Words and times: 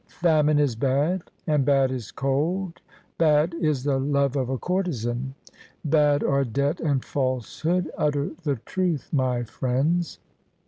Famine 0.07 0.57
is 0.57 0.75
bad, 0.75 1.21
and 1.45 1.63
bad 1.63 1.91
is 1.91 2.09
cold; 2.11 2.81
bad 3.19 3.53
is 3.53 3.83
the 3.83 3.99
love 3.99 4.35
of 4.35 4.49
a 4.49 4.57
courtesan; 4.57 5.35
Bad 5.85 6.23
are 6.23 6.43
debt 6.43 6.79
and 6.79 7.05
falsehood; 7.05 7.91
utter 7.99 8.31
the 8.41 8.55
truth, 8.55 9.09
my 9.13 9.43
friends. 9.43 10.17